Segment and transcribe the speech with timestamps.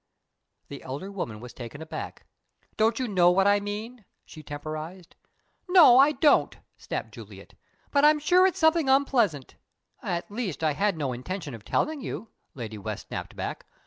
[0.69, 2.25] The elder woman was taken aback.
[2.75, 5.15] "Don't you know what I mean?" she temporized.
[5.69, 7.53] "No, I don't," snapped Juliet.
[7.91, 9.57] "But I'm sure it's something unpleasant."
[10.01, 13.67] "At least, I had no intention of telling you," Lady West snapped back.